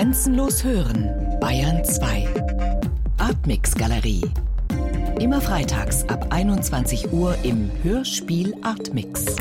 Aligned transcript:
Grenzenlos 0.00 0.64
hören, 0.64 1.10
Bayern 1.40 1.84
2. 1.84 2.26
Artmix 3.18 3.74
Galerie. 3.74 4.22
Immer 5.20 5.42
freitags 5.42 6.08
ab 6.08 6.28
21 6.30 7.12
Uhr 7.12 7.36
im 7.42 7.70
Hörspiel 7.82 8.54
Artmix. 8.62 9.36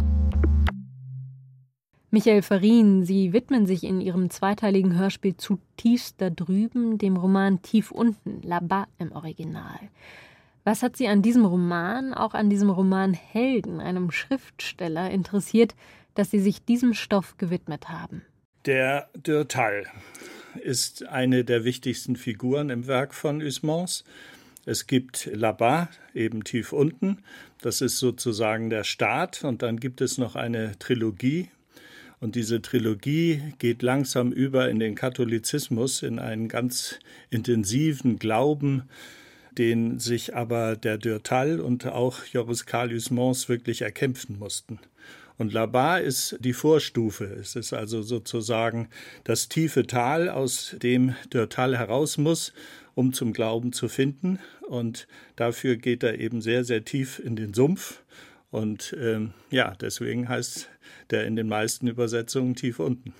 Michael 2.11 2.41
Farin, 2.41 3.05
Sie 3.05 3.31
widmen 3.31 3.67
sich 3.67 3.85
in 3.85 4.01
Ihrem 4.01 4.29
zweiteiligen 4.29 4.99
Hörspiel 4.99 5.37
zutiefst 5.37 6.19
da 6.19 6.29
drüben 6.29 6.97
dem 6.97 7.15
Roman 7.15 7.61
Tief 7.61 7.89
unten, 7.91 8.41
là-bas 8.41 8.87
im 8.97 9.13
Original. 9.13 9.79
Was 10.65 10.83
hat 10.83 10.97
Sie 10.97 11.07
an 11.07 11.21
diesem 11.21 11.45
Roman, 11.45 12.13
auch 12.13 12.33
an 12.33 12.49
diesem 12.49 12.69
Roman 12.69 13.13
Helden, 13.13 13.79
einem 13.79 14.11
Schriftsteller, 14.11 15.09
interessiert, 15.09 15.73
dass 16.15 16.31
Sie 16.31 16.39
sich 16.39 16.65
diesem 16.65 16.93
Stoff 16.93 17.37
gewidmet 17.37 17.87
haben? 17.87 18.23
Der 18.65 19.09
Dürtal 19.15 19.85
ist 20.61 21.07
eine 21.07 21.43
der 21.45 21.63
wichtigsten 21.63 22.15
Figuren 22.15 22.69
im 22.69 22.87
Werk 22.87 23.13
von 23.13 23.41
Usmans. 23.41 24.03
Es 24.65 24.85
gibt 24.85 25.29
là-bas, 25.33 25.87
eben 26.13 26.43
tief 26.43 26.73
unten. 26.73 27.19
Das 27.61 27.81
ist 27.81 27.99
sozusagen 27.99 28.69
der 28.69 28.83
Start. 28.83 29.43
Und 29.43 29.61
dann 29.61 29.79
gibt 29.79 30.01
es 30.01 30.17
noch 30.17 30.35
eine 30.35 30.77
Trilogie. 30.77 31.49
Und 32.19 32.35
diese 32.35 32.61
Trilogie 32.61 33.53
geht 33.59 33.81
langsam 33.81 34.33
über 34.33 34.69
in 34.69 34.79
den 34.79 34.95
Katholizismus, 34.95 36.03
in 36.03 36.19
einen 36.19 36.49
ganz 36.49 36.99
intensiven 37.29 38.19
Glauben 38.19 38.89
den 39.59 39.99
sich 39.99 40.35
aber 40.35 40.77
der 40.77 40.97
Dürtal 40.97 41.59
und 41.59 41.85
auch 41.85 42.23
Joris 42.31 42.65
Kalius 42.65 43.11
Mons 43.11 43.49
wirklich 43.49 43.81
erkämpfen 43.81 44.39
mussten. 44.39 44.79
Und 45.39 45.53
Labar 45.53 46.01
ist 46.01 46.35
die 46.41 46.51
Vorstufe. 46.51 47.23
Es 47.23 47.55
ist 47.55 47.71
also 47.71 48.01
sozusagen 48.01 48.89
das 49.23 49.47
tiefe 49.47 49.87
Tal, 49.87 50.27
aus 50.27 50.75
dem 50.83 51.15
Dürtal 51.33 51.77
heraus 51.77 52.17
muss, 52.17 52.51
um 52.93 53.13
zum 53.13 53.31
Glauben 53.31 53.71
zu 53.71 53.87
finden. 53.87 54.39
Und 54.67 55.07
dafür 55.37 55.77
geht 55.77 56.03
er 56.03 56.19
eben 56.19 56.41
sehr, 56.41 56.65
sehr 56.65 56.83
tief 56.83 57.19
in 57.19 57.37
den 57.37 57.53
Sumpf. 57.53 58.01
Und 58.51 58.93
ähm, 58.99 59.31
ja, 59.49 59.75
deswegen 59.79 60.27
heißt 60.27 60.69
der 61.09 61.25
in 61.25 61.37
den 61.37 61.47
meisten 61.47 61.87
Übersetzungen 61.87 62.55
tief 62.55 62.79
unten. 62.79 63.13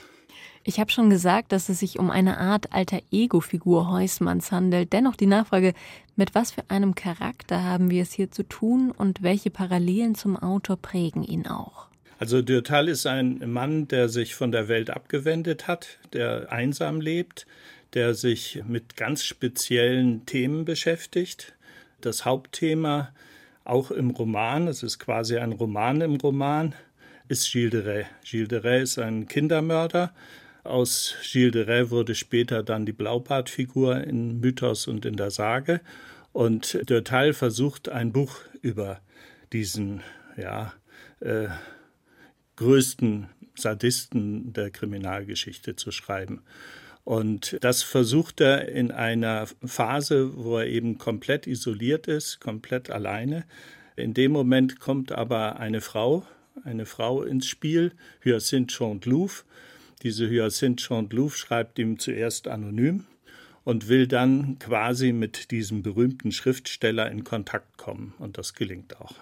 Ich 0.65 0.77
habe 0.81 0.91
schon 0.91 1.09
gesagt, 1.09 1.53
dass 1.53 1.69
es 1.69 1.79
sich 1.79 1.99
um 1.99 2.11
eine 2.11 2.37
Art 2.37 2.73
alter 2.73 2.99
Ego-Figur 3.11 3.89
Heusmanns 3.89 4.51
handelt. 4.51 4.91
Dennoch 4.91 5.15
die 5.15 5.25
Nachfrage, 5.25 5.73
mit 6.17 6.35
was 6.35 6.51
für 6.51 6.69
einem 6.69 6.95
Charakter 6.95 7.63
haben 7.63 7.89
wir 7.89 8.01
es 8.01 8.11
hier 8.11 8.29
zu 8.29 8.43
tun 8.43 8.91
und 8.91 9.23
welche 9.23 9.51
Parallelen 9.51 10.15
zum 10.15 10.35
Autor 10.35 10.75
prägen 10.75 11.23
ihn 11.23 11.47
auch? 11.47 11.88
Also 12.19 12.41
Dürtal 12.41 12.89
ist 12.89 13.07
ein 13.07 13.41
Mann, 13.51 13.87
der 13.87 14.09
sich 14.09 14.35
von 14.35 14.51
der 14.51 14.67
Welt 14.67 14.89
abgewendet 14.89 15.67
hat, 15.67 15.97
der 16.13 16.51
einsam 16.51 16.99
lebt, 17.01 17.47
der 17.93 18.13
sich 18.13 18.61
mit 18.67 18.97
ganz 18.97 19.23
speziellen 19.23 20.25
Themen 20.25 20.65
beschäftigt. 20.65 21.55
Das 22.01 22.25
Hauptthema 22.25 23.13
auch 23.63 23.89
im 23.89 24.11
Roman, 24.11 24.67
es 24.67 24.83
ist 24.83 24.99
quasi 24.99 25.37
ein 25.37 25.53
Roman 25.53 26.01
im 26.01 26.15
Roman, 26.15 26.75
ist 27.29 27.51
Gilles 27.51 27.71
de 27.71 27.87
Rais. 27.87 28.07
Gilles 28.23 28.49
de 28.49 28.59
Rais 28.59 28.83
ist 28.83 28.99
ein 28.99 29.27
Kindermörder 29.27 30.13
aus 30.63 31.15
Gilles 31.23 31.53
de 31.53 31.63
Rais 31.63 31.89
wurde 31.89 32.15
später 32.15 32.63
dann 32.63 32.85
die 32.85 32.93
Blaupart-Figur 32.93 34.03
in 34.03 34.39
Mythos 34.39 34.87
und 34.87 35.05
in 35.05 35.15
der 35.15 35.31
Sage. 35.31 35.81
Und 36.31 36.79
Dörtal 36.89 37.33
versucht 37.33 37.89
ein 37.89 38.11
Buch 38.11 38.41
über 38.61 38.99
diesen 39.51 40.01
ja, 40.37 40.73
äh, 41.21 41.47
größten 42.59 43.27
Sadisten 43.55 44.51
der 44.51 44.69
Kriminalgeschichte 44.69 45.77
zu 45.77 45.91
schreiben. 45.91 46.41
Und 47.05 47.57
das 47.61 47.83
versucht 47.83 48.41
er 48.41 48.67
in 48.67 48.91
einer 48.91 49.47
Phase, 49.63 50.35
wo 50.35 50.57
er 50.57 50.67
eben 50.67 50.97
komplett 50.97 51.47
isoliert 51.47 52.07
ist, 52.07 52.41
komplett 52.41 52.89
alleine. 52.89 53.45
In 53.95 54.13
dem 54.13 54.33
Moment 54.33 54.81
kommt 54.81 55.13
aber 55.13 55.57
eine 55.61 55.79
Frau, 55.79 56.25
eine 56.65 56.85
Frau 56.85 57.23
ins 57.23 57.47
Spiel, 57.47 57.93
Hyacinthe 58.19 58.73
Chantelouve, 58.73 59.43
diese 60.03 60.29
Hyacinthe 60.29 60.83
Chantelouve 60.83 61.37
schreibt 61.37 61.79
ihm 61.79 61.97
zuerst 61.97 62.49
anonym 62.49 63.05
und 63.63 63.87
will 63.87 64.05
dann 64.05 64.59
quasi 64.59 65.13
mit 65.13 65.51
diesem 65.51 65.81
berühmten 65.81 66.33
Schriftsteller 66.33 67.09
in 67.09 67.23
Kontakt 67.23 67.77
kommen. 67.77 68.13
Und 68.19 68.37
das 68.37 68.53
gelingt 68.53 68.99
auch. 68.99 69.15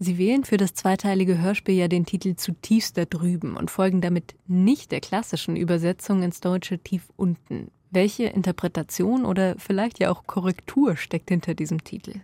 Sie 0.00 0.16
wählen 0.16 0.44
für 0.44 0.56
das 0.56 0.74
zweiteilige 0.74 1.38
Hörspiel 1.38 1.74
ja 1.74 1.88
den 1.88 2.06
Titel 2.06 2.36
Zutiefst 2.36 2.96
da 2.96 3.04
drüben 3.04 3.56
und 3.56 3.70
folgen 3.70 4.00
damit 4.00 4.36
nicht 4.46 4.92
der 4.92 5.00
klassischen 5.00 5.56
Übersetzung 5.56 6.22
ins 6.22 6.40
Deutsche 6.40 6.78
tief 6.78 7.02
unten. 7.16 7.72
Welche 7.90 8.24
Interpretation 8.24 9.24
oder 9.24 9.56
vielleicht 9.58 9.98
ja 9.98 10.10
auch 10.10 10.26
Korrektur 10.26 10.96
steckt 10.96 11.30
hinter 11.30 11.54
diesem 11.54 11.82
Titel? 11.82 12.20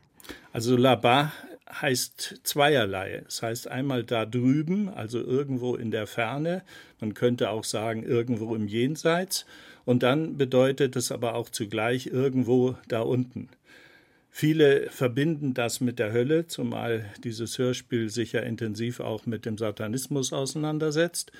Also 0.52 0.76
là-bas 0.76 1.32
heißt 1.80 2.42
zweierlei. 2.44 3.24
Es 3.26 3.42
heißt 3.42 3.68
einmal 3.68 4.04
da 4.04 4.24
drüben, 4.24 4.88
also 4.88 5.18
irgendwo 5.18 5.74
in 5.74 5.90
der 5.90 6.06
Ferne. 6.06 6.62
Man 7.00 7.14
könnte 7.14 7.50
auch 7.50 7.64
sagen 7.64 8.04
irgendwo 8.04 8.54
im 8.54 8.68
Jenseits. 8.68 9.46
Und 9.84 10.02
dann 10.02 10.36
bedeutet 10.36 10.94
es 10.96 11.10
aber 11.10 11.34
auch 11.34 11.48
zugleich 11.48 12.06
irgendwo 12.06 12.76
da 12.88 13.00
unten. 13.00 13.48
Viele 14.36 14.90
verbinden 14.90 15.54
das 15.54 15.80
mit 15.80 16.00
der 16.00 16.12
Hölle, 16.12 16.48
zumal 16.48 17.08
dieses 17.22 17.56
Hörspiel 17.56 18.08
sich 18.10 18.32
ja 18.32 18.40
intensiv 18.40 18.98
auch 18.98 19.26
mit 19.26 19.46
dem 19.46 19.56
Satanismus 19.56 20.32
auseinandersetzt. 20.32 21.30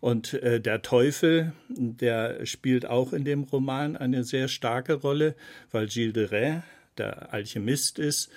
Und 0.00 0.34
äh, 0.34 0.60
der 0.60 0.82
Teufel, 0.82 1.52
der 1.68 2.44
spielt 2.46 2.86
auch 2.86 3.12
in 3.12 3.24
dem 3.24 3.44
Roman 3.44 3.96
eine 3.96 4.24
sehr 4.24 4.48
starke 4.48 4.94
Rolle, 4.94 5.36
weil 5.70 5.86
Gilles 5.86 6.14
de 6.14 6.24
Rais 6.24 6.62
der 6.98 7.32
Alchemist 7.32 8.00
ist 8.00 8.32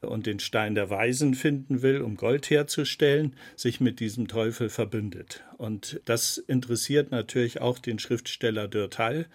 und 0.00 0.24
den 0.24 0.40
Stein 0.40 0.74
der 0.74 0.88
Weisen 0.88 1.34
finden 1.34 1.82
will, 1.82 2.00
um 2.00 2.16
Gold 2.16 2.48
herzustellen, 2.48 3.36
sich 3.54 3.80
mit 3.80 4.00
diesem 4.00 4.28
Teufel 4.28 4.70
verbündet. 4.70 5.44
Und 5.58 6.00
das 6.06 6.38
interessiert 6.38 7.10
natürlich 7.10 7.60
auch 7.60 7.78
den 7.78 7.98
Schriftsteller 7.98 8.66
Dürtal, 8.66 9.26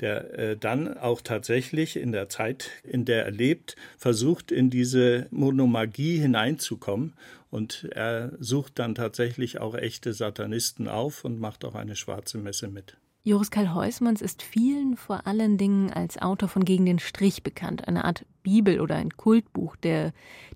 der 0.00 0.38
äh, 0.38 0.56
dann 0.56 0.96
auch 0.96 1.20
tatsächlich 1.20 1.96
in 1.96 2.12
der 2.12 2.28
Zeit, 2.28 2.70
in 2.82 3.04
der 3.04 3.24
er 3.24 3.30
lebt, 3.30 3.76
versucht, 3.96 4.50
in 4.50 4.70
diese 4.70 5.26
Monomagie 5.30 6.18
hineinzukommen. 6.18 7.14
Und 7.50 7.88
er 7.92 8.32
sucht 8.38 8.78
dann 8.78 8.94
tatsächlich 8.94 9.60
auch 9.60 9.74
echte 9.74 10.12
Satanisten 10.12 10.88
auf 10.88 11.24
und 11.24 11.40
macht 11.40 11.64
auch 11.64 11.74
eine 11.74 11.96
schwarze 11.96 12.38
Messe 12.38 12.68
mit. 12.68 12.96
Joris 13.22 13.50
Karl 13.50 13.74
Heusmanns 13.74 14.22
ist 14.22 14.42
vielen 14.42 14.96
vor 14.96 15.26
allen 15.26 15.58
Dingen 15.58 15.92
als 15.92 16.16
Autor 16.16 16.48
von 16.48 16.64
Gegen 16.64 16.86
den 16.86 16.98
Strich 16.98 17.42
bekannt, 17.42 17.86
eine 17.86 18.06
Art 18.06 18.24
Bibel 18.42 18.80
oder 18.80 18.96
ein 18.96 19.10
Kultbuch 19.10 19.76
der 19.76 20.14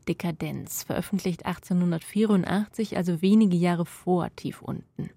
Dekadenz, 0.09 0.83
veröffentlicht 0.83 1.45
1884, 1.45 2.97
also 2.97 3.21
wenige 3.21 3.57
Jahre 3.57 3.85
vor 3.85 4.35
Tief 4.35 4.63
unten. 4.63 5.11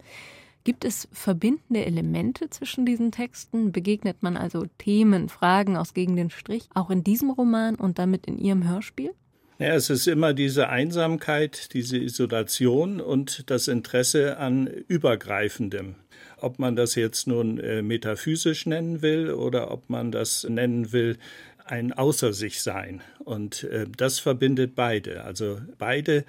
Gibt 0.68 0.84
es 0.84 1.08
verbindende 1.14 1.86
Elemente 1.86 2.50
zwischen 2.50 2.86
diesen 2.86 3.14
Texten? 3.14 3.72
Begegnet 3.72 4.22
man 4.22 4.36
also 4.36 4.66
Themen, 4.78 5.30
Fragen 5.30 5.78
aus 5.78 5.94
Gegen 5.94 6.18
den 6.18 6.30
Strich 6.30 6.68
auch 6.74 6.90
in 6.90 7.06
diesem 7.06 7.30
Roman 7.30 7.76
und 7.76 8.00
damit 8.00 8.28
in 8.28 8.38
Ihrem 8.38 8.70
Hörspiel? 8.70 9.12
Ja, 9.60 9.76
es 9.76 9.90
ist 9.90 10.10
immer 10.10 10.34
diese 10.34 10.68
Einsamkeit, 10.68 11.74
diese 11.74 11.98
Isolation 11.98 13.00
und 13.00 13.50
das 13.50 13.70
Interesse 13.70 14.40
an 14.40 14.68
Übergreifendem. 14.68 15.96
Ob 16.36 16.60
man 16.60 16.76
das 16.76 16.96
jetzt 16.96 17.28
nun 17.28 17.62
äh, 17.62 17.82
metaphysisch 17.82 18.66
nennen 18.66 19.02
will 19.02 19.32
oder 19.32 19.72
ob 19.72 19.90
man 19.90 20.12
das 20.12 20.44
nennen 20.50 20.92
will, 20.92 21.18
ein 21.64 21.94
Außer 21.94 22.34
sich 22.34 22.62
sein. 22.62 23.02
Und 23.24 23.64
äh, 23.64 23.86
das 23.96 24.20
verbindet 24.20 24.76
beide. 24.76 25.24
Also 25.24 25.62
beide 25.78 26.26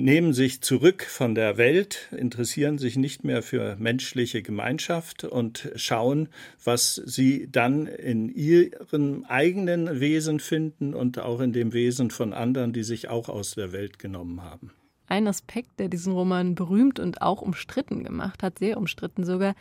nehmen 0.00 0.32
sich 0.32 0.62
zurück 0.62 1.04
von 1.04 1.34
der 1.34 1.56
Welt, 1.56 2.08
interessieren 2.16 2.78
sich 2.78 2.96
nicht 2.96 3.24
mehr 3.24 3.42
für 3.42 3.76
menschliche 3.76 4.42
Gemeinschaft 4.42 5.24
und 5.24 5.70
schauen, 5.76 6.28
was 6.64 6.94
sie 6.94 7.48
dann 7.50 7.86
in 7.86 8.28
ihrem 8.28 9.24
eigenen 9.28 10.00
Wesen 10.00 10.40
finden 10.40 10.94
und 10.94 11.18
auch 11.18 11.40
in 11.40 11.52
dem 11.52 11.72
Wesen 11.72 12.10
von 12.10 12.32
anderen, 12.32 12.72
die 12.72 12.82
sich 12.82 13.08
auch 13.08 13.28
aus 13.28 13.54
der 13.54 13.72
Welt 13.72 13.98
genommen 13.98 14.42
haben. 14.42 14.72
Ein 15.06 15.26
Aspekt, 15.26 15.78
der 15.78 15.88
diesen 15.88 16.12
Roman 16.12 16.54
berühmt 16.54 17.00
und 17.00 17.20
auch 17.20 17.42
umstritten 17.42 18.04
gemacht 18.04 18.42
hat, 18.42 18.60
sehr 18.60 18.76
umstritten 18.76 19.24
sogar, 19.24 19.54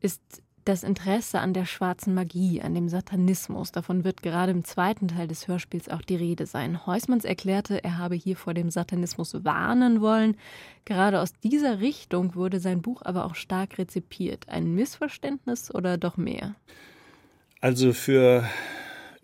ist 0.00 0.42
das 0.68 0.82
Interesse 0.82 1.40
an 1.40 1.54
der 1.54 1.64
schwarzen 1.64 2.14
Magie, 2.14 2.60
an 2.60 2.74
dem 2.74 2.90
Satanismus. 2.90 3.72
Davon 3.72 4.04
wird 4.04 4.22
gerade 4.22 4.52
im 4.52 4.64
zweiten 4.64 5.08
Teil 5.08 5.26
des 5.26 5.48
Hörspiels 5.48 5.88
auch 5.88 6.02
die 6.02 6.16
Rede 6.16 6.44
sein. 6.44 6.86
Heusmanns 6.86 7.24
erklärte, 7.24 7.82
er 7.82 7.96
habe 7.96 8.14
hier 8.14 8.36
vor 8.36 8.52
dem 8.52 8.70
Satanismus 8.70 9.32
warnen 9.44 10.02
wollen. 10.02 10.36
Gerade 10.84 11.20
aus 11.20 11.32
dieser 11.42 11.80
Richtung 11.80 12.34
wurde 12.34 12.60
sein 12.60 12.82
Buch 12.82 13.00
aber 13.02 13.24
auch 13.24 13.34
stark 13.34 13.78
rezipiert. 13.78 14.48
Ein 14.48 14.74
Missverständnis 14.74 15.74
oder 15.74 15.96
doch 15.96 16.18
mehr? 16.18 16.54
Also 17.62 17.94
für 17.94 18.44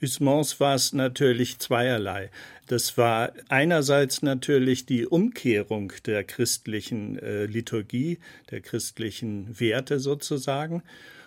Usmans 0.03 0.59
war 0.61 0.75
es 0.75 0.95
natürlich 0.95 1.59
zweierlei. 1.59 2.31
Das 2.69 2.97
war 2.97 3.33
einerseits 3.51 4.23
natürlich 4.23 4.87
die 4.87 5.07
Umkehrung 5.07 5.93
der 6.07 6.25
christlichen 6.25 7.19
äh, 7.19 7.45
Liturgie, 7.45 8.19
der 8.51 8.63
christlichen 8.63 9.61
Werte 9.61 10.01
sozusagen. 10.01 10.83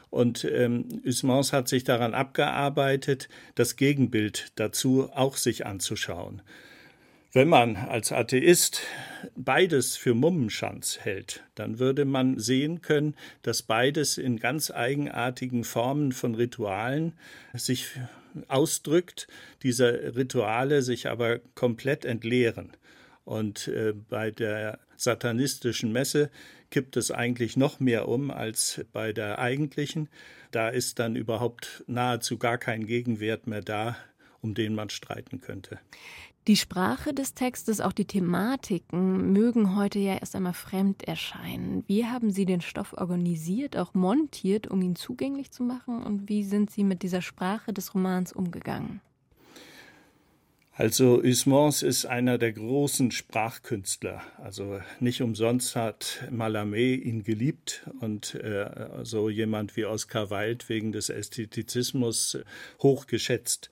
Und 0.10 0.46
ähm, 0.46 1.02
Usmans 1.06 1.54
hat 1.54 1.68
sich 1.68 1.84
daran 1.84 2.14
abgearbeitet, 2.14 3.30
das 3.56 3.76
Gegenbild 3.76 4.52
dazu 4.56 5.10
auch 5.14 5.36
sich 5.36 5.66
anzuschauen. 5.66 6.42
Wenn 7.34 7.50
man 7.50 7.76
als 7.76 8.12
Atheist 8.12 8.82
beides 9.36 9.98
für 9.98 10.16
Mummenschanz 10.16 11.00
hält, 11.02 11.44
dann 11.56 11.78
würde 11.78 12.06
man 12.06 12.40
sehen 12.40 12.82
können, 12.82 13.16
dass 13.42 13.62
beides 13.62 14.18
in 14.18 14.40
ganz 14.40 14.72
eigenartigen 14.72 15.64
Formen 15.64 16.14
von 16.14 16.36
Ritualen 16.36 17.14
sich 17.54 17.90
ausdrückt, 18.48 19.28
diese 19.62 20.16
Rituale 20.16 20.82
sich 20.82 21.10
aber 21.10 21.40
komplett 21.54 22.06
entleeren. 22.06 22.72
Und 23.26 23.68
äh, 23.68 23.94
bei 23.94 24.32
der 24.32 24.80
satanistischen 24.96 25.92
Messe 25.92 26.30
kippt 26.70 26.98
es 26.98 27.12
eigentlich 27.12 27.58
noch 27.58 27.80
mehr 27.80 28.08
um 28.08 28.32
als 28.32 28.86
bei 28.92 29.14
der 29.14 29.40
eigentlichen. 29.40 30.10
Da 30.52 30.70
ist 30.70 31.00
dann 31.00 31.16
überhaupt 31.16 31.84
nahezu 31.88 32.38
gar 32.38 32.58
kein 32.58 32.86
Gegenwert 32.86 33.48
mehr 33.48 33.62
da, 33.62 33.96
um 34.42 34.54
den 34.54 34.76
man 34.76 34.90
streiten 34.90 35.42
könnte. 35.42 35.80
Die 36.48 36.56
Sprache 36.56 37.14
des 37.14 37.34
Textes, 37.34 37.82
auch 37.82 37.92
die 37.92 38.06
Thematiken 38.06 39.34
mögen 39.34 39.76
heute 39.76 40.00
ja 40.00 40.16
erst 40.16 40.34
einmal 40.34 40.54
fremd 40.54 41.04
erscheinen. 41.04 41.84
Wie 41.88 42.06
haben 42.06 42.32
Sie 42.32 42.46
den 42.46 42.62
Stoff 42.62 42.94
organisiert, 42.94 43.76
auch 43.76 43.94
montiert, 43.94 44.68
um 44.68 44.82
ihn 44.82 44.96
zugänglich 44.96 45.52
zu 45.52 45.64
machen? 45.64 46.02
Und 46.04 46.30
wie 46.30 46.46
sind 46.46 46.72
Sie 46.72 46.86
mit 46.86 47.04
dieser 47.04 47.22
Sprache 47.22 47.74
des 47.74 47.94
Romans 47.94 48.32
umgegangen? 48.32 49.02
Also 50.80 51.24
Usmans 51.24 51.82
ist 51.82 52.06
einer 52.06 52.38
der 52.38 52.54
großen 52.54 53.10
Sprachkünstler. 53.10 54.22
Also 54.38 54.80
nicht 55.00 55.24
umsonst 55.24 55.76
hat 55.76 56.24
Mallarmé 56.30 56.94
ihn 57.02 57.24
geliebt 57.24 57.90
und 58.00 58.36
äh, 58.36 58.70
so 59.02 59.28
jemand 59.28 59.76
wie 59.76 59.86
Oscar 59.86 60.30
Wilde 60.30 60.70
wegen 60.70 60.92
des 60.92 61.10
Ästhetizismus 61.10 62.38
hochgeschätzt. 62.80 63.72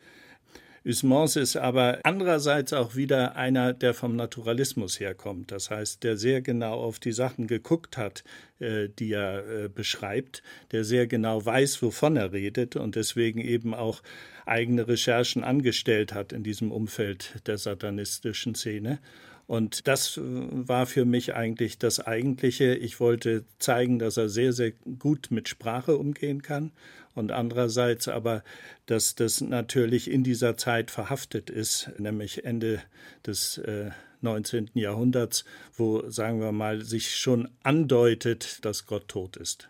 Usmans 0.85 1.35
ist 1.35 1.55
aber 1.55 1.99
andererseits 2.03 2.71
auch 2.71 2.95
wieder 2.95 3.35
einer, 3.35 3.73
der 3.73 3.95
vom 3.95 4.15
Naturalismus 4.15 4.99
herkommt. 4.99 5.51
Das 5.51 5.71
heißt, 5.71 6.03
der 6.03 6.15
sehr 6.15 6.41
genau 6.41 6.75
auf 6.75 6.99
die 6.99 7.11
Sachen 7.11 7.47
geguckt 7.47 7.97
hat, 7.97 8.23
äh, 8.59 8.89
die 8.89 9.11
er 9.11 9.47
äh, 9.47 9.67
beschreibt, 9.67 10.43
der 10.71 10.83
sehr 10.83 11.07
genau 11.07 11.43
weiß, 11.43 11.81
wovon 11.81 12.17
er 12.17 12.33
redet 12.33 12.75
und 12.75 12.95
deswegen 12.95 13.41
eben 13.41 13.73
auch 13.73 14.03
eigene 14.45 14.87
Recherchen 14.87 15.43
angestellt 15.43 16.13
hat 16.13 16.31
in 16.31 16.43
diesem 16.43 16.71
Umfeld 16.71 17.41
der 17.47 17.57
satanistischen 17.57 18.53
Szene. 18.53 18.99
Und 19.47 19.87
das 19.87 20.17
äh, 20.17 20.21
war 20.21 20.85
für 20.85 21.05
mich 21.05 21.33
eigentlich 21.33 21.79
das 21.79 21.99
Eigentliche. 21.99 22.75
Ich 22.75 22.99
wollte 22.99 23.43
zeigen, 23.57 23.97
dass 23.97 24.17
er 24.17 24.29
sehr, 24.29 24.53
sehr 24.53 24.73
gut 24.99 25.29
mit 25.31 25.49
Sprache 25.49 25.97
umgehen 25.97 26.43
kann 26.43 26.71
und 27.15 27.31
andererseits 27.31 28.07
aber, 28.07 28.43
dass 28.85 29.15
das 29.15 29.41
natürlich 29.41 30.11
in 30.11 30.23
dieser 30.23 30.57
Zeit 30.57 30.91
verhaftet 30.91 31.49
ist, 31.49 31.89
nämlich 31.97 32.45
Ende 32.45 32.81
des 33.25 33.57
äh, 33.57 33.91
19. 34.21 34.71
Jahrhunderts, 34.73 35.45
wo, 35.75 36.09
sagen 36.09 36.41
wir 36.41 36.51
mal, 36.51 36.81
sich 36.81 37.15
schon 37.15 37.49
andeutet, 37.63 38.63
dass 38.65 38.85
Gott 38.85 39.07
tot 39.07 39.37
ist. 39.37 39.69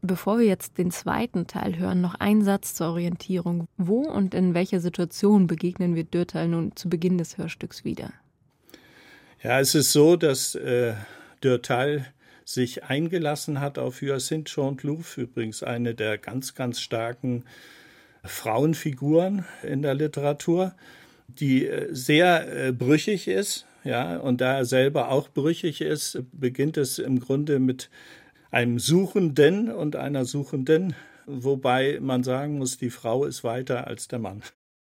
Bevor 0.00 0.38
wir 0.38 0.46
jetzt 0.46 0.78
den 0.78 0.92
zweiten 0.92 1.48
Teil 1.48 1.76
hören, 1.76 2.00
noch 2.00 2.14
ein 2.14 2.44
Satz 2.44 2.74
zur 2.74 2.88
Orientierung. 2.88 3.66
Wo 3.76 4.02
und 4.02 4.34
in 4.34 4.54
welcher 4.54 4.80
Situation 4.80 5.48
begegnen 5.48 5.96
wir 5.96 6.04
Dürtal 6.04 6.46
nun 6.46 6.76
zu 6.76 6.88
Beginn 6.88 7.18
des 7.18 7.36
Hörstücks 7.36 7.84
wieder? 7.84 8.12
Ja, 9.42 9.60
es 9.60 9.74
ist 9.74 9.92
so, 9.92 10.16
dass 10.16 10.54
äh, 10.54 10.94
Dürtal 11.42 12.06
sich 12.46 12.84
eingelassen 12.84 13.60
hat 13.60 13.76
auf 13.76 14.00
Hyacinthe 14.00 14.50
Chantelouve, 14.50 15.20
übrigens 15.20 15.64
eine 15.64 15.94
der 15.94 16.16
ganz, 16.16 16.54
ganz 16.54 16.80
starken 16.80 17.44
Frauenfiguren 18.24 19.44
in 19.64 19.82
der 19.82 19.94
Literatur, 19.94 20.74
die 21.28 21.66
äh, 21.66 21.88
sehr 21.92 22.68
äh, 22.68 22.72
brüchig 22.72 23.28
ist. 23.28 23.66
Ja, 23.82 24.16
und 24.16 24.40
da 24.40 24.58
er 24.58 24.64
selber 24.64 25.10
auch 25.10 25.28
brüchig 25.28 25.80
ist, 25.80 26.22
beginnt 26.32 26.76
es 26.76 26.98
im 26.98 27.20
Grunde 27.20 27.58
mit 27.58 27.90
einem 28.50 28.78
Suchenden 28.78 29.70
und 29.70 29.96
einer 29.96 30.24
Suchenden, 30.24 30.94
wobei 31.26 31.98
man 32.00 32.24
sagen 32.24 32.58
muss, 32.58 32.78
die 32.78 32.90
Frau 32.90 33.24
ist 33.24 33.44
weiter 33.44 33.86
als 33.86 34.08
der 34.08 34.20
Mann. 34.20 34.42